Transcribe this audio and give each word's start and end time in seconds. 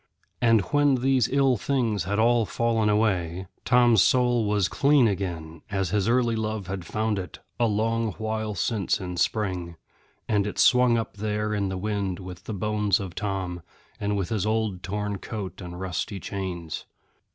And 0.41 0.61
when 0.71 0.95
these 0.95 1.29
ill 1.29 1.57
things 1.57 2.05
had 2.05 2.17
all 2.17 2.47
fallen 2.47 2.89
away, 2.89 3.45
Tom's 3.65 4.01
soul 4.01 4.45
was 4.47 4.67
clean 4.67 5.07
again, 5.07 5.61
as 5.69 5.91
his 5.91 6.07
early 6.09 6.35
love 6.35 6.65
had 6.65 6.87
found 6.87 7.19
it, 7.19 7.37
a 7.59 7.67
long 7.67 8.13
while 8.13 8.55
since 8.55 8.99
in 8.99 9.15
spring; 9.17 9.75
and 10.27 10.47
it 10.47 10.57
swung 10.57 10.97
up 10.97 11.17
there 11.17 11.53
in 11.53 11.69
the 11.69 11.77
wind 11.77 12.17
with 12.17 12.45
the 12.45 12.51
bones 12.55 12.99
of 12.99 13.13
Tom, 13.13 13.61
and 13.99 14.17
with 14.17 14.29
his 14.29 14.43
old 14.43 14.81
torn 14.81 15.19
coat 15.19 15.61
and 15.61 15.79
rusty 15.79 16.19
chains. 16.19 16.85